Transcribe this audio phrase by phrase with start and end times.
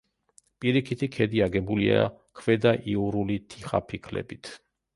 [0.63, 2.01] პირიქითი ქედი აგებულია
[2.41, 4.55] ქვედაიურული თიხაფიქლებით.